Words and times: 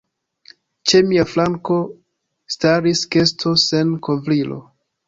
Ĉe 0.91 1.01
mia 1.09 1.25
flanko 1.33 1.77
staris 2.57 3.07
kesto 3.17 3.57
sen 3.69 3.95
kovrilo. 4.09 4.61